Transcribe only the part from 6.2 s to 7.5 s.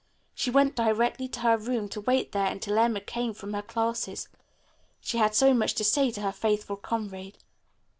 her faithful comrade.